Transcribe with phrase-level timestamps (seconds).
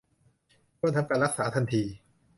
[0.79, 1.83] ควรทำการรักษาทันที